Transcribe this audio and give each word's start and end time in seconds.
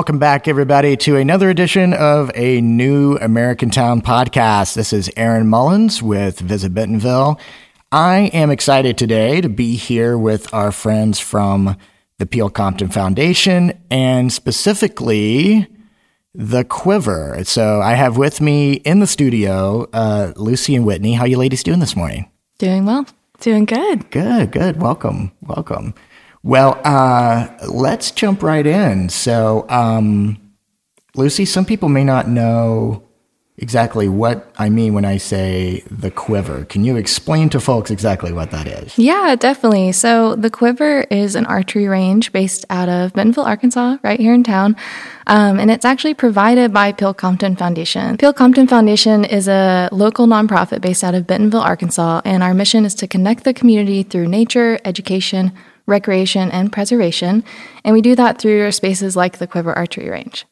Welcome 0.00 0.18
back, 0.18 0.48
everybody, 0.48 0.96
to 0.96 1.18
another 1.18 1.50
edition 1.50 1.92
of 1.92 2.30
a 2.34 2.62
new 2.62 3.18
American 3.18 3.68
Town 3.68 4.00
podcast. 4.00 4.72
This 4.74 4.94
is 4.94 5.10
Aaron 5.14 5.46
Mullins 5.46 6.02
with 6.02 6.40
Visit 6.40 6.72
Bentonville. 6.72 7.38
I 7.92 8.30
am 8.32 8.50
excited 8.50 8.96
today 8.96 9.42
to 9.42 9.50
be 9.50 9.76
here 9.76 10.16
with 10.16 10.54
our 10.54 10.72
friends 10.72 11.20
from 11.20 11.76
the 12.16 12.24
Peel 12.24 12.48
Compton 12.48 12.88
Foundation 12.88 13.78
and 13.90 14.32
specifically 14.32 15.66
the 16.34 16.64
Quiver. 16.64 17.44
So 17.44 17.82
I 17.82 17.92
have 17.92 18.16
with 18.16 18.40
me 18.40 18.72
in 18.72 19.00
the 19.00 19.06
studio 19.06 19.86
uh, 19.92 20.32
Lucy 20.34 20.74
and 20.74 20.86
Whitney. 20.86 21.12
How 21.12 21.26
you 21.26 21.36
ladies 21.36 21.62
doing 21.62 21.80
this 21.80 21.94
morning? 21.94 22.30
Doing 22.56 22.86
well. 22.86 23.04
Doing 23.40 23.66
good. 23.66 24.10
Good, 24.10 24.50
good. 24.50 24.80
Welcome, 24.80 25.32
welcome. 25.42 25.92
Well, 26.42 26.80
uh, 26.84 27.48
let's 27.68 28.10
jump 28.10 28.42
right 28.42 28.66
in. 28.66 29.10
So, 29.10 29.66
um, 29.68 30.38
Lucy, 31.14 31.44
some 31.44 31.64
people 31.64 31.88
may 31.88 32.04
not 32.04 32.28
know 32.28 33.02
exactly 33.58 34.08
what 34.08 34.50
I 34.56 34.70
mean 34.70 34.94
when 34.94 35.04
I 35.04 35.18
say 35.18 35.84
the 35.90 36.10
quiver. 36.10 36.64
Can 36.64 36.82
you 36.82 36.96
explain 36.96 37.50
to 37.50 37.60
folks 37.60 37.90
exactly 37.90 38.32
what 38.32 38.52
that 38.52 38.66
is? 38.66 38.96
Yeah, 38.96 39.36
definitely. 39.38 39.92
So, 39.92 40.34
the 40.34 40.48
quiver 40.48 41.02
is 41.10 41.34
an 41.34 41.44
archery 41.44 41.86
range 41.86 42.32
based 42.32 42.64
out 42.70 42.88
of 42.88 43.12
Bentonville, 43.12 43.44
Arkansas, 43.44 43.98
right 44.02 44.18
here 44.18 44.32
in 44.32 44.42
town. 44.42 44.76
Um, 45.26 45.60
and 45.60 45.70
it's 45.70 45.84
actually 45.84 46.14
provided 46.14 46.72
by 46.72 46.92
Peel 46.92 47.12
Compton 47.12 47.54
Foundation. 47.54 48.16
Peel 48.16 48.32
Compton 48.32 48.66
Foundation 48.66 49.26
is 49.26 49.46
a 49.46 49.90
local 49.92 50.26
nonprofit 50.26 50.80
based 50.80 51.04
out 51.04 51.14
of 51.14 51.26
Bentonville, 51.26 51.60
Arkansas, 51.60 52.22
and 52.24 52.42
our 52.42 52.54
mission 52.54 52.86
is 52.86 52.94
to 52.94 53.06
connect 53.06 53.44
the 53.44 53.52
community 53.52 54.02
through 54.02 54.26
nature, 54.26 54.78
education, 54.86 55.52
recreation, 55.90 56.50
and 56.50 56.72
preservation. 56.72 57.44
And 57.84 57.94
we 57.94 58.00
do 58.00 58.14
that 58.14 58.40
through 58.40 58.72
spaces 58.72 59.16
like 59.16 59.38
the 59.38 59.46
Quiver 59.46 59.76
Archery 59.76 60.08
Range. 60.08 60.46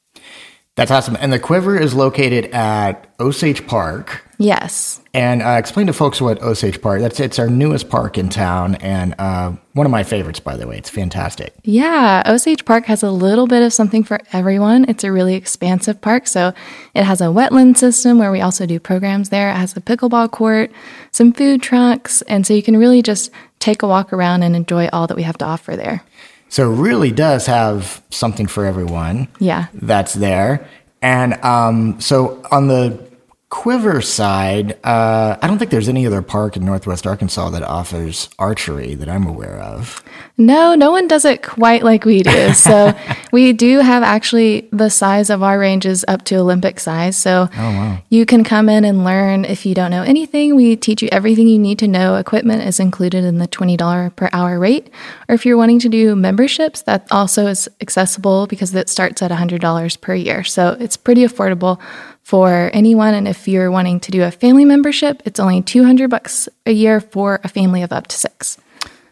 That's 0.78 0.92
awesome. 0.92 1.17
And 1.19 1.33
the 1.33 1.41
Quiver 1.41 1.77
is 1.77 1.92
located 1.92 2.53
at 2.53 3.12
Osage 3.19 3.66
Park. 3.66 4.22
Yes. 4.39 5.00
And 5.12 5.42
uh, 5.42 5.56
explain 5.59 5.89
to 5.89 5.92
folks 5.92 6.20
what 6.20 6.41
Osage 6.41 6.81
Park. 6.81 7.00
That's 7.00 7.19
it's 7.19 7.41
our 7.41 7.48
newest 7.48 7.89
park 7.91 8.16
in 8.16 8.28
town, 8.28 8.77
and 8.77 9.16
uh, 9.19 9.55
one 9.72 9.84
of 9.84 9.91
my 9.91 10.05
favorites, 10.05 10.39
by 10.39 10.56
the 10.56 10.69
way. 10.69 10.78
It's 10.78 10.89
fantastic. 10.89 11.53
Yeah, 11.64 12.22
Osage 12.25 12.64
Park 12.64 12.84
has 12.84 13.03
a 13.03 13.11
little 13.11 13.48
bit 13.48 13.64
of 13.64 13.72
something 13.72 14.05
for 14.05 14.20
everyone. 14.33 14.84
It's 14.89 15.03
a 15.03 15.11
really 15.11 15.34
expansive 15.34 16.00
park, 16.00 16.28
so 16.28 16.53
it 16.94 17.03
has 17.03 17.20
a 17.20 17.25
wetland 17.25 17.77
system 17.77 18.19
where 18.19 18.31
we 18.31 18.41
also 18.41 18.64
do 18.64 18.78
programs 18.78 19.31
there. 19.31 19.50
It 19.50 19.56
has 19.56 19.77
a 19.77 19.81
pickleball 19.81 20.31
court, 20.31 20.70
some 21.11 21.33
food 21.33 21.61
trucks, 21.61 22.22
and 22.22 22.47
so 22.47 22.55
you 22.55 22.62
can 22.62 22.77
really 22.77 23.03
just 23.03 23.33
take 23.59 23.83
a 23.83 23.89
walk 23.89 24.12
around 24.12 24.42
and 24.42 24.55
enjoy 24.55 24.89
all 24.92 25.06
that 25.06 25.17
we 25.17 25.23
have 25.23 25.39
to 25.39 25.45
offer 25.45 25.77
there. 25.77 26.03
So 26.48 26.73
it 26.73 26.77
really 26.77 27.11
does 27.12 27.47
have 27.47 28.03
something 28.11 28.47
for 28.47 28.65
everyone. 28.65 29.28
Yeah. 29.39 29.67
That's 29.75 30.15
there. 30.15 30.67
And 31.03 31.34
um, 31.45 32.00
so 32.00 32.42
on 32.50 32.69
the 32.69 33.08
Quiver 33.50 34.02
side, 34.02 34.78
uh, 34.84 35.38
I 35.41 35.46
don't 35.46 35.56
think 35.58 35.70
there's 35.70 35.88
any 35.88 36.06
other 36.06 36.20
park 36.20 36.58
in 36.58 36.66
Northwest 36.66 37.06
Arkansas 37.06 37.48
that 37.50 37.62
offers 37.62 38.28
archery 38.38 38.94
that 38.94 39.08
I'm 39.08 39.27
aware 39.27 39.56
of. 39.58 40.04
No, 40.36 40.74
no 40.74 40.91
one 40.91 41.08
does 41.08 41.24
it 41.24 41.42
quite 41.42 41.82
like 41.82 42.04
we 42.04 42.22
do. 42.22 42.52
So 42.54 42.94
we 43.32 43.54
do 43.54 43.78
have 43.78 44.02
actually 44.02 44.69
the 44.70 44.91
size 44.91 45.30
of 45.30 45.42
our 45.42 45.58
ranges 45.58 46.04
up 46.06 46.24
to 46.26 46.36
Olympic 46.36 46.78
size. 46.78 47.16
So 47.16 47.48
Oh, 47.56 47.58
wow. 47.58 47.98
you 48.10 48.26
can 48.26 48.44
come 48.44 48.69
in 48.69 48.84
and 48.84 49.03
learn 49.03 49.47
if 49.47 49.64
you 49.64 49.75
don't 49.75 49.91
know 49.91 50.03
anything. 50.03 50.54
We 50.54 50.76
teach 50.76 51.00
you 51.03 51.08
everything 51.10 51.48
you 51.48 51.58
need 51.58 51.78
to 51.78 51.88
know. 51.88 52.16
Equipment 52.16 52.62
is 52.64 52.78
included 52.78 53.25
in 53.25 53.38
the 53.38 53.48
$20 53.48 54.14
per 54.14 54.28
hour 54.32 54.58
rate. 54.58 54.91
Or 55.26 55.34
if 55.34 55.47
you're 55.47 55.56
wanting 55.56 55.78
to 55.81 55.88
do 55.88 56.14
memberships, 56.14 56.82
that 56.82 57.06
also 57.10 57.47
is 57.47 57.66
accessible 57.81 58.47
because 58.47 58.75
it 58.75 58.91
starts 58.91 59.22
at 59.22 59.31
$100 59.31 60.00
per 60.03 60.14
year. 60.14 60.44
So 60.44 60.76
it's 60.78 60.98
pretty 60.98 61.22
affordable 61.25 61.81
for 62.28 62.71
anyone. 62.75 63.15
And 63.15 63.27
if 63.27 63.49
you're 63.49 63.71
wanting 63.71 64.00
to 64.00 64.11
do 64.11 64.22
a 64.22 64.31
family 64.31 64.66
membership, 64.66 65.22
it's 65.25 65.41
only 65.41 65.62
200 65.62 66.11
bucks 66.11 66.47
a 66.66 66.72
year 66.72 67.00
for 67.00 67.41
a 67.43 67.49
family 67.49 67.83
of 67.83 67.91
up 67.91 68.06
to 68.09 68.16
six. 68.19 68.59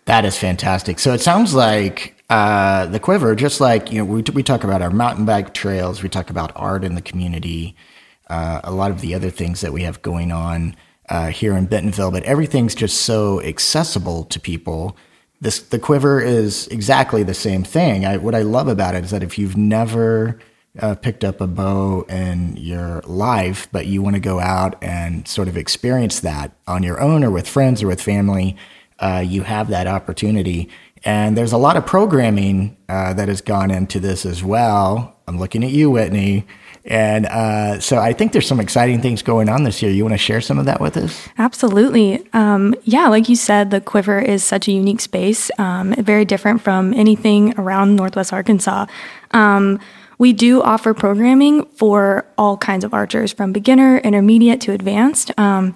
That 0.04 0.26
is 0.26 0.36
fantastic. 0.36 0.98
So 0.98 1.14
it 1.14 1.22
sounds 1.22 1.54
like 1.54 2.22
uh, 2.28 2.84
the 2.84 3.00
Quiver, 3.00 3.34
just 3.34 3.58
like 3.58 3.90
you 3.90 4.00
know, 4.00 4.04
we, 4.04 4.22
we 4.34 4.42
talk 4.42 4.64
about 4.64 4.82
our 4.82 4.90
mountain 4.90 5.24
bike 5.24 5.54
trails, 5.54 6.02
we 6.02 6.10
talk 6.10 6.28
about 6.28 6.52
art 6.56 6.84
in 6.84 6.94
the 6.94 7.00
community, 7.00 7.74
uh, 8.28 8.60
a 8.62 8.70
lot 8.70 8.90
of 8.90 9.00
the 9.00 9.14
other 9.14 9.30
things 9.30 9.62
that 9.62 9.72
we 9.72 9.80
have 9.84 10.02
going 10.02 10.30
on 10.30 10.76
uh, 11.08 11.28
here 11.28 11.56
in 11.56 11.64
Bentonville, 11.64 12.10
but 12.10 12.22
everything's 12.24 12.74
just 12.74 13.00
so 13.00 13.40
accessible 13.40 14.24
to 14.24 14.38
people. 14.38 14.94
This 15.40 15.60
the 15.60 15.78
Quiver 15.78 16.20
is 16.20 16.68
exactly 16.68 17.22
the 17.22 17.32
same 17.32 17.64
thing. 17.64 18.04
I, 18.04 18.18
what 18.18 18.34
I 18.34 18.42
love 18.42 18.68
about 18.68 18.94
it 18.94 19.04
is 19.04 19.10
that 19.10 19.22
if 19.22 19.38
you've 19.38 19.56
never 19.56 20.38
uh, 20.80 20.94
picked 20.94 21.24
up 21.24 21.40
a 21.40 21.46
bow 21.46 22.02
in 22.08 22.56
your 22.56 23.00
life, 23.06 23.68
but 23.72 23.86
you 23.86 24.02
want 24.02 24.14
to 24.14 24.20
go 24.20 24.40
out 24.40 24.82
and 24.82 25.26
sort 25.26 25.48
of 25.48 25.56
experience 25.56 26.20
that 26.20 26.52
on 26.66 26.82
your 26.82 27.00
own 27.00 27.24
or 27.24 27.30
with 27.30 27.48
friends 27.48 27.82
or 27.82 27.88
with 27.88 28.00
family, 28.00 28.56
uh, 28.98 29.22
you 29.26 29.42
have 29.42 29.68
that 29.68 29.86
opportunity. 29.86 30.68
And 31.04 31.36
there's 31.36 31.52
a 31.52 31.58
lot 31.58 31.76
of 31.76 31.86
programming 31.86 32.76
uh, 32.88 33.14
that 33.14 33.28
has 33.28 33.40
gone 33.40 33.70
into 33.70 34.00
this 34.00 34.26
as 34.26 34.42
well. 34.42 35.16
I'm 35.28 35.38
looking 35.38 35.64
at 35.64 35.70
you, 35.70 35.90
Whitney. 35.90 36.46
And 36.86 37.26
uh, 37.26 37.80
so 37.80 37.98
I 37.98 38.12
think 38.12 38.32
there's 38.32 38.46
some 38.46 38.60
exciting 38.60 39.02
things 39.02 39.20
going 39.20 39.48
on 39.48 39.64
this 39.64 39.82
year. 39.82 39.90
You 39.90 40.04
want 40.04 40.14
to 40.14 40.18
share 40.18 40.40
some 40.40 40.58
of 40.58 40.66
that 40.66 40.80
with 40.80 40.96
us? 40.96 41.28
Absolutely. 41.36 42.24
Um, 42.32 42.76
yeah, 42.84 43.08
like 43.08 43.28
you 43.28 43.34
said, 43.34 43.70
the 43.70 43.80
Quiver 43.80 44.20
is 44.20 44.44
such 44.44 44.68
a 44.68 44.72
unique 44.72 45.00
space, 45.00 45.50
um, 45.58 45.94
very 45.94 46.24
different 46.24 46.62
from 46.62 46.94
anything 46.94 47.58
around 47.58 47.96
Northwest 47.96 48.32
Arkansas. 48.32 48.86
Um, 49.32 49.80
we 50.18 50.32
do 50.32 50.62
offer 50.62 50.94
programming 50.94 51.64
for 51.66 52.26
all 52.38 52.56
kinds 52.56 52.84
of 52.84 52.94
archers, 52.94 53.32
from 53.32 53.52
beginner, 53.52 53.98
intermediate 53.98 54.60
to 54.62 54.72
advanced. 54.72 55.30
Um, 55.38 55.74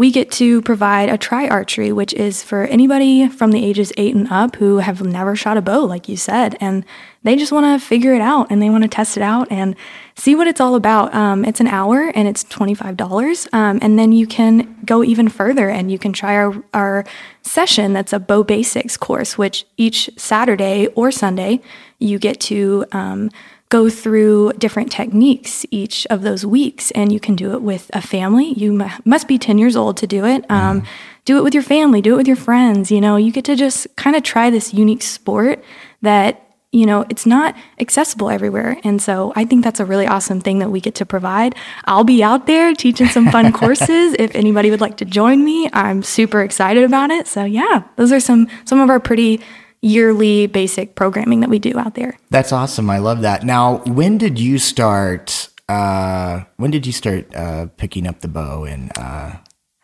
we 0.00 0.10
get 0.10 0.30
to 0.32 0.62
provide 0.62 1.10
a 1.10 1.18
try 1.18 1.46
archery, 1.46 1.92
which 1.92 2.14
is 2.14 2.42
for 2.42 2.62
anybody 2.64 3.28
from 3.28 3.50
the 3.50 3.62
ages 3.62 3.92
eight 3.98 4.14
and 4.14 4.28
up 4.28 4.56
who 4.56 4.78
have 4.78 5.02
never 5.02 5.36
shot 5.36 5.58
a 5.58 5.60
bow, 5.60 5.84
like 5.84 6.08
you 6.08 6.16
said, 6.16 6.56
and 6.58 6.86
they 7.22 7.36
just 7.36 7.52
want 7.52 7.66
to 7.66 7.86
figure 7.86 8.14
it 8.14 8.22
out 8.22 8.46
and 8.48 8.62
they 8.62 8.70
want 8.70 8.82
to 8.82 8.88
test 8.88 9.18
it 9.18 9.22
out 9.22 9.52
and 9.52 9.76
see 10.14 10.34
what 10.34 10.46
it's 10.46 10.58
all 10.58 10.74
about. 10.74 11.14
Um, 11.14 11.44
it's 11.44 11.60
an 11.60 11.66
hour 11.66 12.10
and 12.14 12.26
it's 12.26 12.44
$25. 12.44 13.52
Um, 13.52 13.78
and 13.82 13.98
then 13.98 14.12
you 14.12 14.26
can 14.26 14.74
go 14.86 15.04
even 15.04 15.28
further 15.28 15.68
and 15.68 15.92
you 15.92 15.98
can 15.98 16.14
try 16.14 16.34
our, 16.34 16.64
our 16.72 17.04
session 17.42 17.92
that's 17.92 18.14
a 18.14 18.18
bow 18.18 18.42
basics 18.42 18.96
course, 18.96 19.36
which 19.36 19.66
each 19.76 20.08
Saturday 20.16 20.86
or 20.94 21.10
Sunday 21.10 21.60
you 21.98 22.18
get 22.18 22.40
to 22.40 22.86
um, 22.92 23.30
go 23.70 23.88
through 23.88 24.52
different 24.58 24.92
techniques 24.92 25.64
each 25.70 26.06
of 26.08 26.22
those 26.22 26.44
weeks 26.44 26.90
and 26.90 27.12
you 27.12 27.20
can 27.20 27.34
do 27.36 27.52
it 27.52 27.62
with 27.62 27.88
a 27.94 28.02
family. 28.02 28.52
You 28.52 28.72
mu- 28.72 28.88
must 29.04 29.26
be 29.28 29.38
10 29.38 29.58
years 29.58 29.76
old 29.76 29.96
to 29.98 30.06
do 30.06 30.26
it. 30.26 30.44
Um, 30.50 30.82
do 31.24 31.38
it 31.38 31.44
with 31.44 31.54
your 31.54 31.62
family 31.62 32.00
do 32.02 32.14
it 32.14 32.16
with 32.16 32.26
your 32.26 32.36
friends 32.36 32.90
you 32.90 33.00
know? 33.00 33.16
You 33.16 33.30
get 33.30 33.44
to 33.44 33.56
just 33.56 33.86
kind 33.96 34.16
of 34.16 34.22
try 34.22 34.50
this 34.50 34.74
unique 34.74 35.02
sport 35.02 35.62
that 36.02 36.42
you 36.72 36.86
know 36.86 37.04
it's 37.10 37.26
not 37.26 37.54
accessible 37.78 38.30
everywhere 38.30 38.78
and 38.84 39.02
so 39.02 39.32
i 39.34 39.44
think 39.44 39.64
that's 39.64 39.80
a 39.80 39.84
really 39.84 40.06
awesome 40.06 40.40
thing 40.40 40.60
that 40.60 40.70
we 40.70 40.80
get 40.80 40.94
to 40.96 41.06
provide. 41.06 41.54
I'll 41.84 42.04
be 42.04 42.22
out 42.22 42.46
there 42.46 42.74
teaching 42.74 43.08
some 43.08 43.30
fun 43.30 43.52
courses. 43.60 44.14
If 44.18 44.34
anybody 44.34 44.70
would 44.70 44.80
like 44.80 44.96
to 44.98 45.04
join 45.04 45.44
me 45.44 45.68
i'm 45.72 46.02
super 46.02 46.42
excited 46.42 46.82
about 46.82 47.10
it. 47.10 47.28
So 47.28 47.44
yeah 47.44 47.84
those 47.96 48.10
are 48.10 48.20
some 48.20 48.48
some 48.64 48.80
of 48.80 48.90
our 48.90 48.98
pretty 48.98 49.40
yearly 49.82 50.46
basic 50.46 50.94
programming 50.94 51.40
that 51.40 51.48
we 51.50 51.58
do 51.58 51.78
out 51.78 51.94
there 51.94 52.18
That's 52.30 52.52
awesome. 52.52 52.90
I 52.90 52.98
love 52.98 53.22
that. 53.22 53.44
Now, 53.44 53.78
when 53.86 54.18
did 54.18 54.38
you 54.38 54.58
start? 54.58 55.48
Uh, 55.68 56.44
when 56.56 56.70
did 56.70 56.86
you 56.86 56.92
start 56.92 57.34
uh, 57.34 57.66
picking 57.76 58.06
up 58.06 58.20
the 58.20 58.28
bow 58.28 58.64
and 58.64 58.90
uh, 58.98 59.36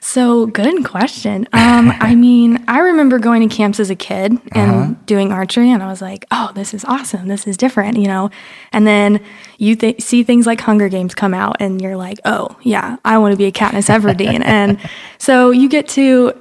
So 0.07 0.47
good 0.47 0.85
question. 0.85 1.49
Um, 1.53 1.93
I 1.99 2.15
mean, 2.27 2.65
I 2.69 2.79
remember 2.79 3.19
going 3.19 3.47
to 3.47 3.53
camps 3.53 3.81
as 3.81 3.91
a 3.91 3.97
kid 3.97 4.39
and 4.53 5.05
doing 5.05 5.33
archery, 5.33 5.73
and 5.73 5.83
I 5.83 5.89
was 5.89 6.01
like, 6.01 6.25
"Oh, 6.31 6.53
this 6.55 6.73
is 6.73 6.85
awesome! 6.85 7.27
This 7.27 7.45
is 7.45 7.57
different," 7.57 7.99
you 7.99 8.07
know. 8.07 8.31
And 8.73 8.87
then 8.87 9.21
you 9.59 9.75
th- 9.75 10.01
see 10.01 10.23
things 10.23 10.47
like 10.47 10.61
Hunger 10.61 10.89
Games 10.89 11.13
come 11.13 11.35
out, 11.35 11.57
and 11.59 11.83
you're 11.83 11.97
like, 11.97 12.21
"Oh, 12.25 12.57
yeah, 12.63 12.99
I 13.05 13.19
want 13.19 13.33
to 13.33 13.37
be 13.37 13.47
a 13.47 13.53
Katniss 13.53 13.89
Everdeen." 13.91 14.43
and 14.45 14.79
so 15.19 15.51
you 15.51 15.69
get 15.69 15.89
to. 15.89 16.41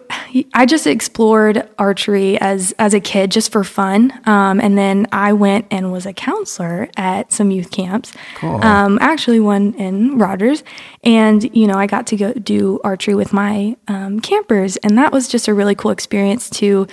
I 0.54 0.68
just 0.68 0.86
explored 0.86 1.68
archery 1.80 2.40
as 2.40 2.72
as 2.78 2.94
a 2.94 3.00
kid 3.00 3.32
just 3.32 3.52
for 3.52 3.64
fun, 3.64 4.14
um, 4.28 4.62
and 4.62 4.78
then 4.78 5.08
I 5.12 5.34
went 5.34 5.66
and 5.72 5.92
was 5.92 6.06
a 6.06 6.14
counselor 6.14 6.88
at 6.98 7.34
some 7.34 7.50
youth 7.50 7.72
camps. 7.72 8.14
Cool. 8.36 8.64
Um, 8.64 9.00
actually, 9.02 9.40
one 9.40 9.74
in 9.74 10.20
Rogers, 10.20 10.64
and 11.04 11.44
you 11.56 11.66
know, 11.66 11.76
I 11.76 11.88
got 11.88 12.06
to 12.08 12.16
go 12.16 12.32
do 12.34 12.80
archery 12.84 13.16
with 13.16 13.34
my 13.34 13.55
um, 13.88 14.20
campers, 14.20 14.78
and 14.78 14.98
that 14.98 15.12
was 15.12 15.28
just 15.28 15.48
a 15.48 15.54
really 15.54 15.76
cool 15.76 15.92
experience 15.92 16.50
to 16.62 16.88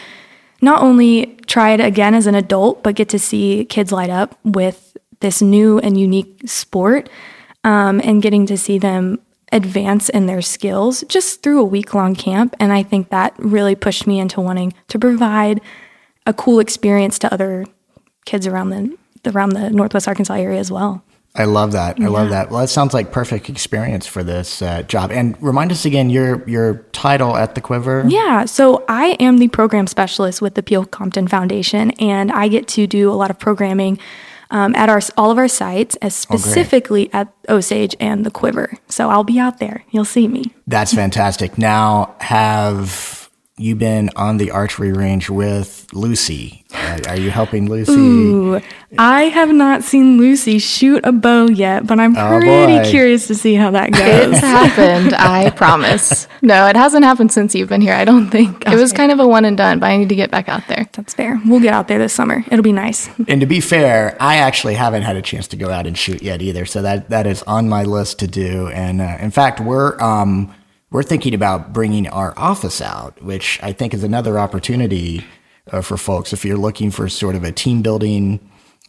not 0.60 0.82
only 0.82 1.36
try 1.46 1.70
it 1.70 1.80
again 1.80 2.14
as 2.14 2.26
an 2.26 2.34
adult, 2.34 2.82
but 2.82 2.94
get 2.94 3.08
to 3.08 3.18
see 3.18 3.64
kids 3.64 3.90
light 3.92 4.10
up 4.10 4.38
with 4.44 4.96
this 5.20 5.42
new 5.42 5.78
and 5.78 5.98
unique 5.98 6.42
sport, 6.46 7.08
um, 7.64 8.00
and 8.04 8.22
getting 8.22 8.46
to 8.46 8.56
see 8.56 8.78
them 8.78 9.18
advance 9.52 10.08
in 10.08 10.26
their 10.26 10.42
skills 10.42 11.04
just 11.08 11.42
through 11.42 11.60
a 11.60 11.64
week 11.64 11.94
long 11.94 12.14
camp. 12.14 12.56
And 12.58 12.72
I 12.72 12.82
think 12.82 13.10
that 13.10 13.34
really 13.38 13.74
pushed 13.74 14.06
me 14.06 14.18
into 14.18 14.40
wanting 14.40 14.72
to 14.88 14.98
provide 14.98 15.60
a 16.26 16.32
cool 16.32 16.58
experience 16.58 17.18
to 17.20 17.32
other 17.32 17.66
kids 18.24 18.46
around 18.46 18.70
the 18.70 18.96
around 19.26 19.50
the 19.50 19.70
Northwest 19.70 20.08
Arkansas 20.08 20.34
area 20.34 20.58
as 20.58 20.70
well. 20.70 21.04
I 21.34 21.44
love 21.44 21.72
that. 21.72 21.98
I 21.98 22.08
love 22.08 22.28
that. 22.28 22.50
Well, 22.50 22.60
that 22.60 22.68
sounds 22.68 22.92
like 22.92 23.10
perfect 23.10 23.48
experience 23.48 24.06
for 24.06 24.22
this 24.22 24.60
uh, 24.60 24.82
job. 24.82 25.10
And 25.10 25.40
remind 25.42 25.72
us 25.72 25.86
again 25.86 26.10
your 26.10 26.46
your 26.48 26.74
title 26.92 27.36
at 27.36 27.54
the 27.54 27.62
Quiver. 27.62 28.04
Yeah, 28.06 28.44
so 28.44 28.84
I 28.86 29.16
am 29.18 29.38
the 29.38 29.48
program 29.48 29.86
specialist 29.86 30.42
with 30.42 30.56
the 30.56 30.62
Peel 30.62 30.84
Compton 30.84 31.28
Foundation, 31.28 31.92
and 31.92 32.30
I 32.30 32.48
get 32.48 32.68
to 32.68 32.86
do 32.86 33.10
a 33.10 33.14
lot 33.14 33.30
of 33.30 33.38
programming 33.38 33.98
um, 34.50 34.74
at 34.74 34.90
our 34.90 35.00
all 35.16 35.30
of 35.30 35.38
our 35.38 35.48
sites, 35.48 35.96
as 35.96 36.14
specifically 36.14 37.10
at 37.14 37.32
Osage 37.48 37.96
and 37.98 38.26
the 38.26 38.30
Quiver. 38.30 38.76
So 38.88 39.08
I'll 39.08 39.24
be 39.24 39.38
out 39.38 39.58
there. 39.58 39.84
You'll 39.90 40.04
see 40.04 40.28
me. 40.28 40.52
That's 40.66 40.92
fantastic. 40.92 41.56
Now, 41.56 42.14
have 42.20 43.21
you 43.58 43.76
been 43.76 44.08
on 44.16 44.38
the 44.38 44.50
archery 44.50 44.92
range 44.92 45.28
with 45.28 45.86
Lucy? 45.92 46.64
Uh, 46.74 46.98
are 47.08 47.18
you 47.18 47.30
helping 47.30 47.68
Lucy? 47.68 47.92
Ooh, 47.92 48.60
I 48.98 49.24
have 49.24 49.50
not 49.50 49.82
seen 49.84 50.16
Lucy 50.16 50.58
shoot 50.58 51.04
a 51.04 51.12
bow 51.12 51.48
yet, 51.48 51.86
but 51.86 52.00
I'm 52.00 52.16
Oh, 52.16 52.28
pretty 52.40 52.78
boy. 52.78 52.90
curious 52.90 53.26
to 53.26 53.34
see 53.34 53.54
how 53.54 53.70
that 53.72 53.90
goes. 53.92 54.32
It's 54.32 54.38
happened, 54.38 55.12
I 55.14 55.50
promise. 55.56 56.26
No, 56.40 56.66
it 56.66 56.76
hasn't 56.76 57.04
happened 57.04 57.30
since 57.30 57.54
you've 57.54 57.68
been 57.68 57.82
here, 57.82 57.92
I 57.92 58.06
don't 58.06 58.30
think. 58.30 58.66
It 58.66 58.76
was 58.76 58.90
Okay. 58.90 58.96
kind 58.96 59.12
of 59.12 59.20
a 59.20 59.26
one 59.28 59.44
and 59.44 59.56
done, 59.56 59.78
but 59.78 59.90
I 59.90 59.98
need 59.98 60.08
to 60.08 60.16
get 60.16 60.30
back 60.30 60.48
out 60.48 60.66
there. 60.68 60.88
That's 60.92 61.12
fair. 61.12 61.38
We'll 61.46 61.60
get 61.60 61.74
out 61.74 61.88
there 61.88 61.98
this 61.98 62.14
summer. 62.14 62.42
It'll 62.50 62.62
be 62.62 62.72
nice. 62.72 63.10
And 63.28 63.40
to 63.42 63.46
be 63.46 63.60
fair, 63.60 64.16
I 64.18 64.36
actually 64.36 64.74
haven't 64.74 65.02
had 65.02 65.16
a 65.16 65.22
chance 65.22 65.46
to 65.48 65.56
go 65.56 65.68
out 65.70 65.86
and 65.86 65.96
shoot 65.96 66.22
yet 66.22 66.40
either. 66.40 66.64
So 66.64 66.80
that 66.82 67.10
that 67.10 67.26
is 67.26 67.42
on 67.42 67.68
my 67.68 67.82
list 67.84 68.18
to 68.20 68.26
do. 68.26 68.68
And 68.68 69.02
uh, 69.02 69.18
in 69.20 69.30
fact, 69.30 69.60
we're 69.60 70.00
um, 70.00 70.52
we're 70.92 71.02
thinking 71.02 71.34
about 71.34 71.72
bringing 71.72 72.06
our 72.06 72.34
office 72.36 72.80
out, 72.80 73.20
which 73.22 73.58
I 73.62 73.72
think 73.72 73.94
is 73.94 74.04
another 74.04 74.38
opportunity 74.38 75.24
uh, 75.72 75.80
for 75.80 75.96
folks. 75.96 76.32
If 76.32 76.44
you're 76.44 76.58
looking 76.58 76.90
for 76.90 77.08
sort 77.08 77.34
of 77.34 77.44
a 77.44 77.50
team 77.50 77.82
building 77.82 78.38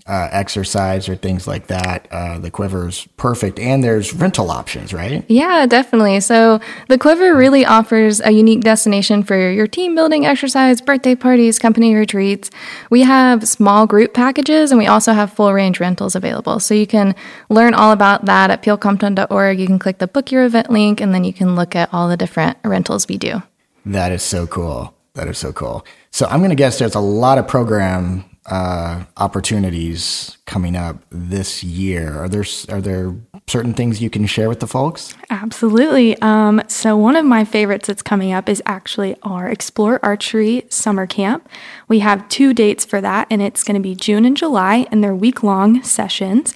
uh, 0.05 0.27
exercise 0.31 1.07
or 1.07 1.15
things 1.15 1.47
like 1.47 1.67
that. 1.67 2.07
Uh, 2.11 2.37
the 2.37 2.51
Quiver's 2.51 3.07
perfect, 3.17 3.59
and 3.59 3.83
there's 3.83 4.13
rental 4.13 4.51
options, 4.51 4.93
right? 4.93 5.23
Yeah, 5.29 5.65
definitely. 5.65 6.19
So 6.19 6.59
the 6.89 6.97
Quiver 6.97 7.35
really 7.35 7.65
offers 7.65 8.19
a 8.19 8.31
unique 8.31 8.61
destination 8.61 9.23
for 9.23 9.49
your 9.51 9.67
team 9.67 9.95
building 9.95 10.25
exercise, 10.25 10.81
birthday 10.81 11.15
parties, 11.15 11.57
company 11.57 11.95
retreats. 11.95 12.51
We 12.89 13.01
have 13.01 13.47
small 13.47 13.87
group 13.87 14.13
packages 14.13 14.71
and 14.71 14.77
we 14.77 14.87
also 14.87 15.13
have 15.13 15.31
full 15.31 15.53
range 15.53 15.79
rentals 15.79 16.15
available. 16.15 16.59
So 16.59 16.73
you 16.73 16.87
can 16.87 17.15
learn 17.49 17.73
all 17.73 17.91
about 17.91 18.25
that 18.25 18.51
at 18.51 18.61
peelcompton.org. 18.61 19.59
You 19.59 19.67
can 19.67 19.79
click 19.79 19.99
the 19.99 20.07
book 20.07 20.31
your 20.31 20.43
event 20.43 20.69
link 20.69 20.99
and 20.99 21.13
then 21.13 21.23
you 21.23 21.33
can 21.33 21.55
look 21.55 21.75
at 21.75 21.93
all 21.93 22.09
the 22.09 22.17
different 22.17 22.57
rentals 22.65 23.07
we 23.07 23.17
do. 23.17 23.41
That 23.85 24.11
is 24.11 24.23
so 24.23 24.47
cool. 24.47 24.93
That 25.13 25.27
is 25.27 25.37
so 25.37 25.53
cool. 25.53 25.85
So 26.11 26.25
I'm 26.25 26.39
going 26.39 26.49
to 26.49 26.55
guess 26.55 26.79
there's 26.79 26.95
a 26.95 26.99
lot 26.99 27.37
of 27.37 27.47
program 27.47 28.25
uh, 28.45 29.03
opportunities 29.17 30.37
coming 30.45 30.75
up 30.75 30.97
this 31.09 31.63
year. 31.63 32.17
Are 32.17 32.29
there 32.29 32.45
are 32.69 32.81
there 32.81 33.15
certain 33.47 33.73
things 33.73 34.01
you 34.01 34.09
can 34.09 34.25
share 34.25 34.49
with 34.49 34.59
the 34.59 34.67
folks? 34.67 35.13
Absolutely. 35.29 36.19
Um, 36.21 36.61
so, 36.67 36.97
one 36.97 37.15
of 37.15 37.25
my 37.25 37.45
favorites 37.45 37.87
that's 37.87 38.01
coming 38.01 38.33
up 38.33 38.49
is 38.49 38.61
actually 38.65 39.15
our 39.23 39.47
Explore 39.47 39.99
Archery 40.03 40.65
Summer 40.69 41.07
Camp. 41.07 41.47
We 41.87 41.99
have 41.99 42.27
two 42.29 42.53
dates 42.53 42.85
for 42.85 43.01
that, 43.01 43.27
and 43.29 43.41
it's 43.41 43.63
going 43.63 43.75
to 43.75 43.81
be 43.81 43.95
June 43.95 44.25
and 44.25 44.35
July, 44.35 44.87
and 44.91 45.03
they're 45.03 45.15
week 45.15 45.43
long 45.43 45.81
sessions. 45.83 46.53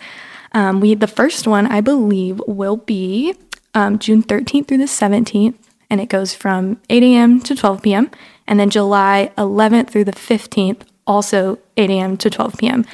Um, 0.53 0.79
we 0.79 0.93
the 0.95 1.07
first 1.07 1.47
one, 1.47 1.67
I 1.67 1.81
believe, 1.81 2.41
will 2.47 2.77
be 2.77 3.35
um, 3.73 3.99
June 3.99 4.23
13th 4.23 4.67
through 4.67 4.77
the 4.77 4.85
17th, 4.85 5.55
and 5.89 6.01
it 6.01 6.09
goes 6.09 6.33
from 6.33 6.81
8 6.89 7.03
a.m. 7.03 7.39
to 7.41 7.55
12 7.55 7.81
p.m. 7.81 8.11
And 8.47 8.59
then 8.59 8.69
July 8.69 9.31
11th 9.37 9.89
through 9.89 10.05
the 10.05 10.13
15th, 10.13 10.83
also 11.07 11.57
8 11.77 11.89
a.m. 11.89 12.17
to 12.17 12.29
12 12.29 12.57
p.m. 12.57 12.85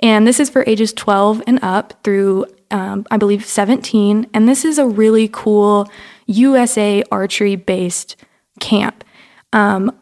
And 0.00 0.26
this 0.26 0.38
is 0.38 0.50
for 0.50 0.64
ages 0.66 0.92
12 0.92 1.42
and 1.46 1.58
up 1.62 1.94
through, 2.04 2.46
um, 2.70 3.06
I 3.10 3.16
believe, 3.16 3.44
17. 3.44 4.28
And 4.34 4.48
this 4.48 4.64
is 4.64 4.78
a 4.78 4.86
really 4.86 5.28
cool 5.32 5.90
USA 6.26 7.02
archery 7.10 7.56
based 7.56 8.16
camp. 8.60 9.04
Um, 9.52 9.92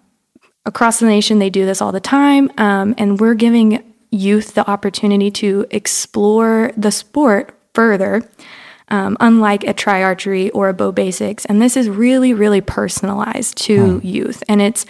across 0.67 1.01
the 1.01 1.07
nation, 1.07 1.39
they 1.39 1.51
do 1.51 1.67
this 1.67 1.81
all 1.81 1.93
the 1.93 2.01
time. 2.01 2.51
Um, 2.59 2.95
and 2.99 3.21
we're 3.21 3.35
giving 3.35 3.93
youth 4.11 4.55
the 4.55 4.69
opportunity 4.69 5.31
to 5.31 5.67
explore 5.71 6.73
the 6.77 6.91
sport 6.91 7.59
further, 7.75 8.23
um, 8.89 9.17
unlike 9.21 9.65
a 9.65 9.73
try 9.73 10.03
archery 10.03 10.51
or 10.51 10.69
a 10.69 10.75
bow 10.75 10.93
basics. 10.93 11.45
And 11.47 11.63
this 11.63 11.77
is 11.77 11.89
really, 11.89 12.35
really 12.35 12.61
personalized 12.61 13.57
to 13.59 14.01
youth. 14.03 14.43
And 14.49 14.61
it's, 14.61 14.85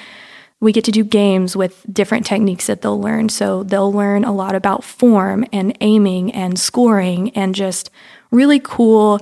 we 0.62 0.70
get 0.70 0.84
to 0.84 0.92
do 0.92 1.02
games 1.02 1.56
with 1.56 1.84
different 1.92 2.24
techniques 2.24 2.68
that 2.68 2.82
they'll 2.82 3.00
learn. 3.00 3.28
So 3.28 3.64
they'll 3.64 3.92
learn 3.92 4.22
a 4.24 4.32
lot 4.32 4.54
about 4.54 4.84
form 4.84 5.44
and 5.52 5.76
aiming 5.80 6.32
and 6.32 6.56
scoring 6.56 7.30
and 7.30 7.52
just 7.52 7.90
really 8.30 8.60
cool 8.60 9.18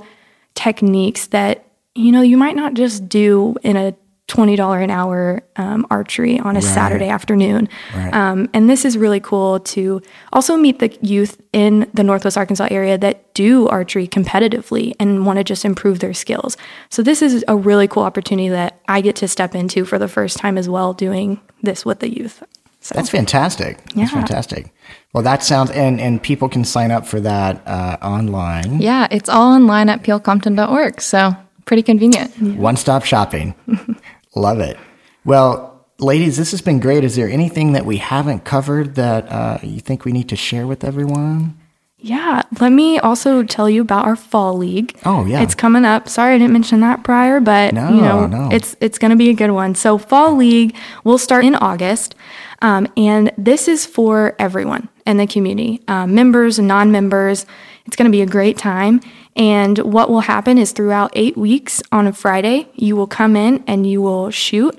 techniques 0.54 1.28
that, 1.28 1.64
you 1.94 2.12
know, 2.12 2.20
you 2.20 2.36
might 2.36 2.56
not 2.56 2.74
just 2.74 3.08
do 3.08 3.56
in 3.62 3.78
a 3.78 3.94
$20 4.30 4.82
an 4.84 4.90
hour 4.90 5.42
um, 5.56 5.86
archery 5.90 6.38
on 6.38 6.56
a 6.56 6.62
Saturday 6.62 7.08
afternoon. 7.08 7.68
Um, 8.12 8.48
and 8.54 8.70
this 8.70 8.84
is 8.84 8.96
really 8.96 9.20
cool 9.20 9.60
to 9.60 10.00
also 10.32 10.56
meet 10.56 10.78
the 10.78 10.96
youth 11.02 11.40
in 11.52 11.90
the 11.94 12.04
Northwest 12.04 12.38
Arkansas 12.38 12.68
area 12.70 12.96
that 12.98 13.34
do 13.34 13.66
archery 13.68 14.06
competitively 14.06 14.94
and 15.00 15.26
want 15.26 15.38
to 15.38 15.44
just 15.44 15.64
improve 15.64 15.98
their 15.98 16.14
skills. 16.14 16.56
So, 16.90 17.02
this 17.02 17.22
is 17.22 17.44
a 17.48 17.56
really 17.56 17.88
cool 17.88 18.04
opportunity 18.04 18.48
that 18.50 18.80
I 18.88 19.00
get 19.00 19.16
to 19.16 19.28
step 19.28 19.54
into 19.54 19.84
for 19.84 19.98
the 19.98 20.08
first 20.08 20.38
time 20.38 20.56
as 20.56 20.68
well, 20.68 20.92
doing 20.92 21.40
this 21.62 21.84
with 21.84 21.98
the 22.00 22.08
youth. 22.08 22.42
So, 22.82 22.94
That's 22.94 23.10
fantastic. 23.10 23.76
That's 23.94 23.96
Yeah. 23.96 24.06
fantastic. 24.08 24.72
Well, 25.12 25.22
that 25.24 25.42
sounds 25.42 25.70
and 25.72 26.00
and 26.00 26.22
people 26.22 26.48
can 26.48 26.64
sign 26.64 26.90
up 26.90 27.06
for 27.06 27.20
that 27.20 27.60
uh, 27.66 27.96
online. 28.00 28.80
Yeah, 28.80 29.06
it's 29.10 29.28
all 29.28 29.52
online 29.54 29.88
at 29.88 30.02
peelcompton.org. 30.02 31.00
So 31.00 31.34
pretty 31.66 31.82
convenient. 31.82 32.30
One 32.58 32.76
stop 32.76 33.04
shopping. 33.04 33.54
Love 34.34 34.60
it. 34.60 34.76
Well, 35.24 35.84
ladies, 35.98 36.36
this 36.36 36.50
has 36.52 36.62
been 36.62 36.80
great. 36.80 37.04
Is 37.04 37.16
there 37.16 37.28
anything 37.28 37.72
that 37.72 37.84
we 37.84 37.98
haven't 37.98 38.44
covered 38.44 38.94
that 38.94 39.30
uh, 39.30 39.58
you 39.62 39.80
think 39.80 40.04
we 40.04 40.12
need 40.12 40.28
to 40.28 40.36
share 40.36 40.66
with 40.66 40.84
everyone? 40.84 41.56
Yeah, 42.02 42.42
let 42.60 42.70
me 42.72 42.98
also 42.98 43.42
tell 43.42 43.68
you 43.68 43.82
about 43.82 44.06
our 44.06 44.16
fall 44.16 44.56
league. 44.56 44.98
Oh, 45.04 45.26
yeah. 45.26 45.42
It's 45.42 45.54
coming 45.54 45.84
up. 45.84 46.08
Sorry 46.08 46.34
I 46.34 46.38
didn't 46.38 46.54
mention 46.54 46.80
that 46.80 47.04
prior, 47.04 47.40
but 47.40 47.74
No, 47.74 47.90
you 47.90 48.00
know, 48.00 48.26
no. 48.26 48.48
it's 48.50 48.74
it's 48.80 48.96
going 48.96 49.10
to 49.10 49.18
be 49.18 49.28
a 49.28 49.34
good 49.34 49.50
one. 49.50 49.74
So 49.74 49.98
fall 49.98 50.34
league 50.34 50.74
will 51.04 51.18
start 51.18 51.44
in 51.44 51.54
August. 51.56 52.14
Um, 52.62 52.86
and 52.96 53.30
this 53.36 53.68
is 53.68 53.84
for 53.84 54.34
everyone 54.38 54.88
in 55.06 55.18
the 55.18 55.26
community, 55.26 55.82
um, 55.88 56.14
members 56.14 56.58
and 56.58 56.66
non-members. 56.66 57.44
It's 57.84 57.96
going 57.96 58.10
to 58.10 58.16
be 58.16 58.22
a 58.22 58.26
great 58.26 58.56
time. 58.56 59.00
And 59.36 59.78
what 59.78 60.10
will 60.10 60.20
happen 60.20 60.58
is 60.58 60.72
throughout 60.72 61.12
eight 61.14 61.36
weeks 61.36 61.82
on 61.92 62.06
a 62.06 62.12
Friday, 62.12 62.68
you 62.74 62.96
will 62.96 63.06
come 63.06 63.36
in 63.36 63.62
and 63.66 63.88
you 63.88 64.02
will 64.02 64.30
shoot 64.30 64.78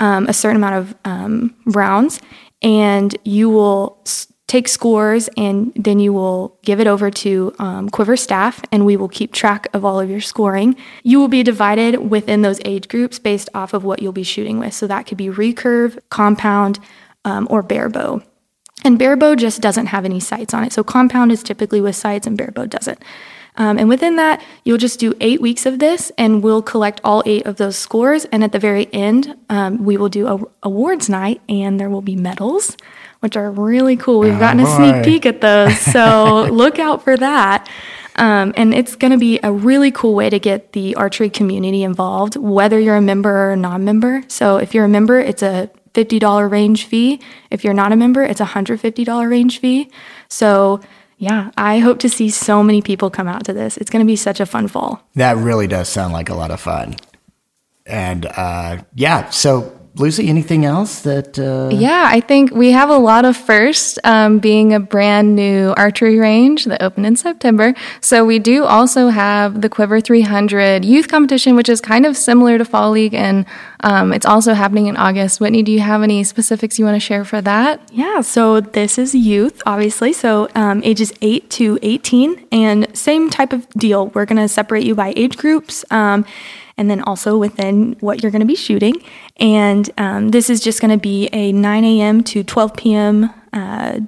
um, 0.00 0.26
a 0.28 0.32
certain 0.32 0.56
amount 0.56 0.76
of 0.76 0.94
um, 1.04 1.54
rounds, 1.66 2.20
and 2.62 3.16
you 3.24 3.50
will 3.50 4.00
s- 4.06 4.32
take 4.46 4.68
scores, 4.68 5.28
and 5.36 5.72
then 5.74 5.98
you 5.98 6.12
will 6.12 6.56
give 6.62 6.80
it 6.80 6.86
over 6.86 7.10
to 7.10 7.52
um, 7.58 7.88
Quiver 7.90 8.16
staff, 8.16 8.62
and 8.70 8.86
we 8.86 8.96
will 8.96 9.08
keep 9.08 9.32
track 9.32 9.66
of 9.74 9.84
all 9.84 9.98
of 10.00 10.08
your 10.08 10.20
scoring. 10.20 10.76
You 11.02 11.18
will 11.18 11.28
be 11.28 11.42
divided 11.42 12.10
within 12.10 12.42
those 12.42 12.60
age 12.64 12.88
groups 12.88 13.18
based 13.18 13.50
off 13.54 13.74
of 13.74 13.84
what 13.84 14.00
you'll 14.00 14.12
be 14.12 14.22
shooting 14.22 14.58
with. 14.58 14.72
So 14.72 14.86
that 14.86 15.06
could 15.06 15.18
be 15.18 15.26
recurve, 15.26 15.98
compound, 16.08 16.78
um, 17.24 17.46
or 17.50 17.62
bare 17.62 17.88
bow. 17.88 18.22
And 18.84 18.98
bare 18.98 19.16
bow 19.16 19.34
just 19.34 19.60
doesn't 19.60 19.86
have 19.86 20.04
any 20.04 20.20
sights 20.20 20.54
on 20.54 20.62
it. 20.62 20.72
So 20.72 20.84
compound 20.84 21.32
is 21.32 21.42
typically 21.42 21.80
with 21.80 21.96
sights, 21.96 22.26
and 22.26 22.38
bare 22.38 22.52
bow 22.52 22.66
doesn't. 22.66 23.02
Um, 23.58 23.76
and 23.76 23.88
within 23.88 24.16
that, 24.16 24.42
you'll 24.64 24.78
just 24.78 24.98
do 25.00 25.14
eight 25.20 25.40
weeks 25.42 25.66
of 25.66 25.80
this, 25.80 26.10
and 26.16 26.42
we'll 26.42 26.62
collect 26.62 27.00
all 27.04 27.22
eight 27.26 27.44
of 27.44 27.56
those 27.56 27.76
scores. 27.76 28.24
And 28.26 28.42
at 28.42 28.52
the 28.52 28.58
very 28.58 28.88
end, 28.94 29.36
um, 29.50 29.84
we 29.84 29.96
will 29.96 30.08
do 30.08 30.26
a 30.28 30.38
awards 30.62 31.08
night, 31.08 31.42
and 31.48 31.78
there 31.78 31.90
will 31.90 32.00
be 32.00 32.16
medals, 32.16 32.76
which 33.20 33.36
are 33.36 33.50
really 33.50 33.96
cool. 33.96 34.20
We've 34.20 34.38
gotten 34.38 34.60
a 34.60 34.76
sneak 34.76 35.04
peek 35.04 35.26
at 35.26 35.40
those, 35.40 35.78
so 35.92 36.48
look 36.50 36.78
out 36.78 37.02
for 37.02 37.16
that. 37.16 37.68
Um, 38.14 38.52
and 38.56 38.74
it's 38.74 38.96
going 38.96 39.12
to 39.12 39.18
be 39.18 39.38
a 39.42 39.52
really 39.52 39.92
cool 39.92 40.14
way 40.14 40.28
to 40.28 40.40
get 40.40 40.72
the 40.72 40.96
archery 40.96 41.30
community 41.30 41.84
involved, 41.84 42.36
whether 42.36 42.78
you're 42.78 42.96
a 42.96 43.00
member 43.00 43.30
or 43.30 43.52
a 43.52 43.56
non-member. 43.56 44.24
So 44.26 44.56
if 44.56 44.74
you're 44.74 44.86
a 44.86 44.88
member, 44.88 45.20
it's 45.20 45.42
a 45.42 45.70
$50 45.94 46.50
range 46.50 46.86
fee. 46.86 47.20
If 47.50 47.64
you're 47.64 47.74
not 47.74 47.92
a 47.92 47.96
member, 47.96 48.22
it's 48.22 48.40
a 48.40 48.44
$150 48.44 49.30
range 49.30 49.60
fee. 49.60 49.90
So 50.28 50.80
yeah, 51.18 51.50
I 51.56 51.78
hope 51.78 51.98
to 52.00 52.08
see 52.08 52.30
so 52.30 52.62
many 52.62 52.80
people 52.80 53.10
come 53.10 53.28
out 53.28 53.44
to 53.44 53.52
this. 53.52 53.76
It's 53.76 53.90
going 53.90 54.04
to 54.04 54.06
be 54.06 54.16
such 54.16 54.40
a 54.40 54.46
fun 54.46 54.68
fall. 54.68 55.02
That 55.14 55.36
really 55.36 55.66
does 55.66 55.88
sound 55.88 56.12
like 56.12 56.28
a 56.28 56.34
lot 56.34 56.50
of 56.50 56.60
fun. 56.60 56.96
And 57.86 58.26
uh, 58.26 58.82
yeah, 58.94 59.28
so 59.30 59.77
Lucy, 59.98 60.28
anything 60.28 60.64
else 60.64 61.00
that? 61.02 61.38
Uh... 61.38 61.70
Yeah, 61.72 62.04
I 62.06 62.20
think 62.20 62.52
we 62.52 62.70
have 62.70 62.88
a 62.88 62.98
lot 62.98 63.24
of 63.24 63.36
firsts, 63.36 63.98
um, 64.04 64.38
being 64.38 64.72
a 64.72 64.80
brand 64.80 65.34
new 65.34 65.74
archery 65.76 66.18
range 66.18 66.66
that 66.66 66.82
opened 66.82 67.06
in 67.06 67.16
September. 67.16 67.74
So 68.00 68.24
we 68.24 68.38
do 68.38 68.64
also 68.64 69.08
have 69.08 69.60
the 69.60 69.68
Quiver 69.68 70.00
300 70.00 70.84
youth 70.84 71.08
competition, 71.08 71.56
which 71.56 71.68
is 71.68 71.80
kind 71.80 72.06
of 72.06 72.16
similar 72.16 72.58
to 72.58 72.64
Fall 72.64 72.90
League, 72.92 73.14
and 73.14 73.44
um, 73.80 74.12
it's 74.12 74.26
also 74.26 74.54
happening 74.54 74.86
in 74.86 74.96
August. 74.96 75.40
Whitney, 75.40 75.62
do 75.62 75.72
you 75.72 75.80
have 75.80 76.02
any 76.02 76.24
specifics 76.24 76.78
you 76.78 76.84
want 76.84 76.96
to 76.96 77.00
share 77.00 77.24
for 77.24 77.40
that? 77.42 77.80
Yeah, 77.92 78.20
so 78.20 78.60
this 78.60 78.98
is 78.98 79.14
youth, 79.14 79.62
obviously, 79.66 80.12
so 80.12 80.48
um, 80.54 80.80
ages 80.84 81.12
8 81.20 81.50
to 81.50 81.78
18, 81.82 82.46
and 82.52 82.96
same 82.96 83.30
type 83.30 83.52
of 83.52 83.68
deal. 83.70 84.08
We're 84.08 84.26
going 84.26 84.38
to 84.38 84.48
separate 84.48 84.84
you 84.84 84.94
by 84.94 85.12
age 85.16 85.36
groups. 85.36 85.84
Um, 85.90 86.24
and 86.78 86.88
then 86.88 87.02
also 87.02 87.36
within 87.36 87.96
what 88.00 88.22
you're 88.22 88.32
going 88.32 88.40
to 88.40 88.46
be 88.46 88.56
shooting. 88.56 88.94
And 89.36 89.90
um, 89.98 90.30
this 90.30 90.48
is 90.48 90.60
just 90.60 90.80
going 90.80 90.92
to 90.92 90.98
be 90.98 91.28
a 91.32 91.52
9 91.52 91.84
a.m. 91.84 92.22
to 92.24 92.42
12 92.42 92.76
p.m. 92.76 93.30
Uh, 93.52 94.00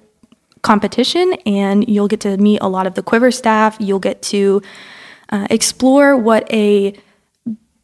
competition, 0.62 1.34
and 1.44 1.88
you'll 1.88 2.08
get 2.08 2.20
to 2.20 2.36
meet 2.36 2.58
a 2.62 2.68
lot 2.68 2.86
of 2.86 2.94
the 2.94 3.02
Quiver 3.02 3.30
staff. 3.30 3.76
You'll 3.80 3.98
get 3.98 4.22
to 4.22 4.62
uh, 5.30 5.46
explore 5.50 6.16
what 6.16 6.50
a 6.52 6.94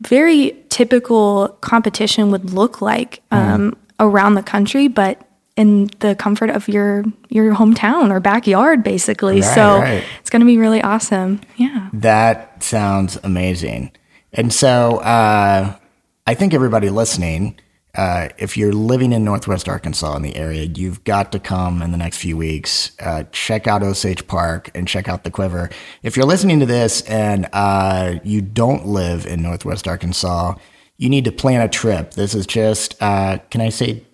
very 0.02 0.64
typical 0.68 1.48
competition 1.60 2.30
would 2.30 2.52
look 2.52 2.80
like 2.80 3.22
mm. 3.32 3.36
um, 3.36 3.70
mm. 3.72 3.76
around 3.98 4.34
the 4.34 4.42
country, 4.42 4.88
but 4.88 5.26
in 5.56 5.88
the 6.00 6.14
comfort 6.14 6.50
of 6.50 6.68
your 6.68 7.02
your 7.30 7.54
hometown 7.54 8.10
or 8.10 8.20
backyard 8.20 8.84
basically 8.84 9.40
right, 9.40 9.54
so 9.54 9.78
right. 9.78 10.04
it's 10.20 10.28
going 10.28 10.40
to 10.40 10.46
be 10.46 10.58
really 10.58 10.82
awesome 10.82 11.40
yeah 11.56 11.88
that 11.94 12.62
sounds 12.62 13.18
amazing 13.24 13.90
and 14.36 14.52
so 14.52 14.98
uh, 14.98 15.74
I 16.26 16.34
think 16.34 16.54
everybody 16.54 16.90
listening, 16.90 17.58
uh, 17.94 18.28
if 18.36 18.56
you're 18.56 18.72
living 18.72 19.12
in 19.12 19.24
Northwest 19.24 19.68
Arkansas 19.68 20.14
in 20.16 20.22
the 20.22 20.36
area, 20.36 20.64
you've 20.64 21.02
got 21.04 21.32
to 21.32 21.38
come 21.38 21.80
in 21.80 21.92
the 21.92 21.96
next 21.96 22.18
few 22.18 22.36
weeks. 22.36 22.92
Uh, 23.00 23.24
check 23.32 23.66
out 23.66 23.82
Osage 23.82 24.26
Park 24.26 24.70
and 24.74 24.86
check 24.86 25.08
out 25.08 25.24
the 25.24 25.30
Quiver. 25.30 25.70
If 26.02 26.16
you're 26.16 26.26
listening 26.26 26.60
to 26.60 26.66
this 26.66 27.00
and 27.02 27.48
uh, 27.52 28.16
you 28.22 28.42
don't 28.42 28.86
live 28.86 29.24
in 29.26 29.42
Northwest 29.42 29.88
Arkansas, 29.88 30.54
you 30.98 31.08
need 31.08 31.24
to 31.24 31.32
plan 31.32 31.62
a 31.62 31.68
trip. 31.68 32.12
This 32.12 32.34
is 32.34 32.46
just, 32.46 33.00
uh, 33.00 33.38
can 33.50 33.60
I 33.60 33.70
say 33.70 34.04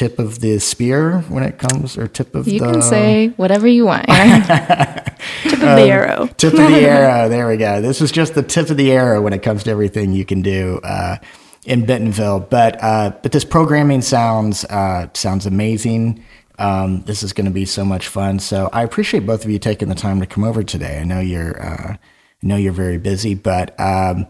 tip 0.00 0.18
of 0.18 0.40
the 0.40 0.58
spear 0.58 1.20
when 1.28 1.42
it 1.42 1.58
comes, 1.58 1.98
or 1.98 2.08
tip 2.08 2.34
of 2.34 2.48
you 2.48 2.58
the. 2.58 2.66
You 2.66 2.72
can 2.72 2.80
say 2.80 3.28
whatever 3.36 3.68
you 3.68 3.84
want. 3.84 4.06
tip 4.06 5.52
of 5.52 5.62
um, 5.62 5.76
the 5.76 5.90
arrow. 5.90 6.26
tip 6.38 6.54
of 6.54 6.58
the 6.58 6.64
arrow. 6.88 7.28
There 7.28 7.46
we 7.46 7.58
go. 7.58 7.82
This 7.82 8.00
is 8.00 8.10
just 8.10 8.32
the 8.32 8.42
tip 8.42 8.70
of 8.70 8.78
the 8.78 8.92
arrow 8.92 9.20
when 9.20 9.34
it 9.34 9.42
comes 9.42 9.62
to 9.64 9.70
everything 9.70 10.14
you 10.14 10.24
can 10.24 10.40
do 10.40 10.80
uh, 10.84 11.18
in 11.66 11.84
Bentonville. 11.84 12.40
But 12.40 12.82
uh, 12.82 13.12
but 13.22 13.32
this 13.32 13.44
programming 13.44 14.00
sounds 14.00 14.64
uh, 14.64 15.08
sounds 15.12 15.44
amazing. 15.44 16.24
Um, 16.58 17.02
this 17.02 17.22
is 17.22 17.34
going 17.34 17.44
to 17.44 17.50
be 17.50 17.66
so 17.66 17.84
much 17.84 18.08
fun. 18.08 18.38
So 18.38 18.70
I 18.72 18.82
appreciate 18.84 19.26
both 19.26 19.44
of 19.44 19.50
you 19.50 19.58
taking 19.58 19.90
the 19.90 19.94
time 19.94 20.18
to 20.20 20.26
come 20.26 20.44
over 20.44 20.62
today. 20.62 20.98
I 20.98 21.04
know 21.04 21.20
you're 21.20 21.62
uh, 21.62 21.92
I 21.92 22.46
know 22.46 22.56
you're 22.56 22.72
very 22.72 22.96
busy, 22.96 23.34
but 23.34 23.78
um, 23.78 24.26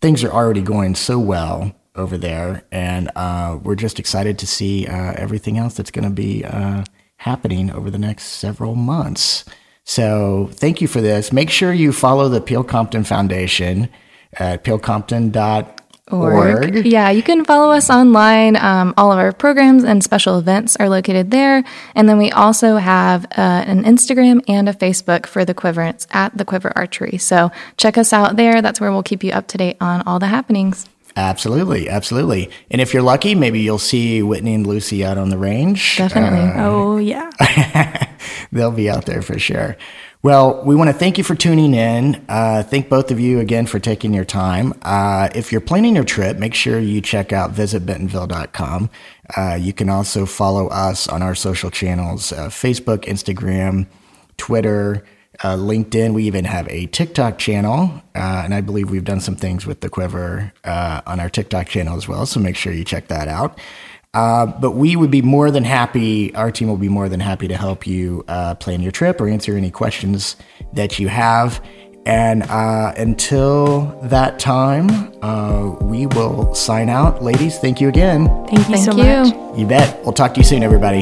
things 0.00 0.22
are 0.22 0.30
already 0.30 0.62
going 0.62 0.94
so 0.94 1.18
well 1.18 1.74
over 1.94 2.18
there, 2.18 2.64
and 2.72 3.10
uh, 3.16 3.58
we're 3.62 3.74
just 3.74 3.98
excited 3.98 4.38
to 4.40 4.46
see 4.46 4.86
uh, 4.86 5.14
everything 5.16 5.58
else 5.58 5.74
that's 5.74 5.90
going 5.90 6.08
to 6.08 6.14
be 6.14 6.44
uh, 6.44 6.84
happening 7.18 7.70
over 7.70 7.90
the 7.90 7.98
next 7.98 8.24
several 8.24 8.74
months. 8.74 9.44
So 9.84 10.48
thank 10.52 10.80
you 10.80 10.88
for 10.88 11.00
this. 11.00 11.32
Make 11.32 11.50
sure 11.50 11.72
you 11.72 11.92
follow 11.92 12.28
the 12.28 12.40
Peel 12.40 12.64
Compton 12.64 13.04
Foundation 13.04 13.88
at 14.32 14.64
peelcompton.org. 14.64 15.80
Org. 16.12 16.84
Yeah, 16.84 17.08
you 17.08 17.22
can 17.22 17.46
follow 17.46 17.72
us 17.72 17.88
online. 17.88 18.56
Um, 18.56 18.92
all 18.98 19.10
of 19.10 19.18
our 19.18 19.32
programs 19.32 19.84
and 19.84 20.04
special 20.04 20.38
events 20.38 20.76
are 20.76 20.90
located 20.90 21.30
there. 21.30 21.64
And 21.94 22.08
then 22.08 22.18
we 22.18 22.30
also 22.30 22.76
have 22.76 23.24
uh, 23.24 23.64
an 23.66 23.84
Instagram 23.84 24.42
and 24.46 24.68
a 24.68 24.74
Facebook 24.74 25.24
for 25.24 25.46
the 25.46 25.54
Quiver. 25.54 25.82
It's 25.82 26.06
at 26.10 26.36
the 26.36 26.44
Quiver 26.44 26.72
Archery. 26.76 27.16
So 27.16 27.50
check 27.78 27.96
us 27.96 28.12
out 28.12 28.36
there. 28.36 28.60
That's 28.60 28.80
where 28.80 28.92
we'll 28.92 29.02
keep 29.02 29.24
you 29.24 29.32
up 29.32 29.46
to 29.48 29.58
date 29.58 29.78
on 29.80 30.02
all 30.02 30.18
the 30.18 30.26
happenings. 30.26 30.88
Absolutely, 31.16 31.88
absolutely. 31.88 32.50
And 32.70 32.80
if 32.80 32.92
you're 32.92 33.02
lucky, 33.02 33.34
maybe 33.34 33.60
you'll 33.60 33.78
see 33.78 34.22
Whitney 34.22 34.54
and 34.54 34.66
Lucy 34.66 35.04
out 35.04 35.16
on 35.16 35.28
the 35.28 35.38
range. 35.38 35.96
Definitely. 35.96 36.60
Uh, 36.60 36.68
oh, 36.68 36.96
yeah. 36.96 37.30
they'll 38.52 38.72
be 38.72 38.90
out 38.90 39.06
there 39.06 39.22
for 39.22 39.38
sure. 39.38 39.76
Well, 40.24 40.64
we 40.64 40.74
want 40.74 40.88
to 40.88 40.94
thank 40.94 41.18
you 41.18 41.22
for 41.22 41.34
tuning 41.34 41.74
in. 41.74 42.24
Uh, 42.28 42.62
thank 42.62 42.88
both 42.88 43.10
of 43.10 43.20
you 43.20 43.40
again 43.40 43.66
for 43.66 43.78
taking 43.78 44.14
your 44.14 44.24
time. 44.24 44.72
Uh, 44.82 45.28
if 45.34 45.52
you're 45.52 45.60
planning 45.60 45.94
your 45.94 46.04
trip, 46.04 46.38
make 46.38 46.54
sure 46.54 46.80
you 46.80 47.00
check 47.00 47.32
out 47.32 47.52
visitbentonville.com. 47.52 48.90
Uh, 49.36 49.58
you 49.60 49.74
can 49.74 49.90
also 49.90 50.24
follow 50.24 50.68
us 50.68 51.06
on 51.08 51.22
our 51.22 51.34
social 51.34 51.70
channels 51.70 52.32
uh, 52.32 52.48
Facebook, 52.48 53.04
Instagram, 53.04 53.86
Twitter 54.38 55.04
uh, 55.42 55.56
LinkedIn. 55.56 56.14
We 56.14 56.24
even 56.24 56.44
have 56.44 56.68
a 56.68 56.86
TikTok 56.86 57.38
channel, 57.38 58.02
uh, 58.14 58.42
and 58.44 58.54
I 58.54 58.60
believe 58.60 58.90
we've 58.90 59.04
done 59.04 59.20
some 59.20 59.36
things 59.36 59.66
with 59.66 59.80
the 59.80 59.88
Quiver 59.88 60.52
uh, 60.64 61.00
on 61.06 61.20
our 61.20 61.28
TikTok 61.28 61.68
channel 61.68 61.96
as 61.96 62.06
well. 62.06 62.26
So 62.26 62.40
make 62.40 62.56
sure 62.56 62.72
you 62.72 62.84
check 62.84 63.08
that 63.08 63.28
out. 63.28 63.58
Uh, 64.12 64.46
but 64.46 64.72
we 64.72 64.94
would 64.94 65.10
be 65.10 65.22
more 65.22 65.50
than 65.50 65.64
happy, 65.64 66.32
our 66.36 66.52
team 66.52 66.68
will 66.68 66.76
be 66.76 66.88
more 66.88 67.08
than 67.08 67.18
happy 67.18 67.48
to 67.48 67.56
help 67.56 67.84
you 67.84 68.24
uh, 68.28 68.54
plan 68.54 68.80
your 68.80 68.92
trip 68.92 69.20
or 69.20 69.28
answer 69.28 69.56
any 69.56 69.72
questions 69.72 70.36
that 70.72 71.00
you 71.00 71.08
have. 71.08 71.60
And 72.06 72.44
uh, 72.44 72.92
until 72.96 73.98
that 74.04 74.38
time, 74.38 75.10
we 75.88 76.06
will 76.06 76.54
sign 76.54 76.90
out. 76.90 77.24
Ladies, 77.24 77.58
thank 77.58 77.80
you 77.80 77.88
again. 77.88 78.26
Thank 78.46 78.58
you 78.58 78.64
thank 78.64 78.84
so 78.84 78.96
you. 78.96 79.32
much. 79.32 79.58
You 79.58 79.66
bet. 79.66 80.04
We'll 80.04 80.12
talk 80.12 80.34
to 80.34 80.40
you 80.40 80.44
soon, 80.44 80.62
everybody. 80.62 81.00